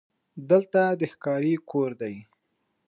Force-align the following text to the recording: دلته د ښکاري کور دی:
دلته 0.49 0.81
د 0.99 1.01
ښکاري 1.11 1.53
کور 1.69 1.89
دی: 2.01 2.15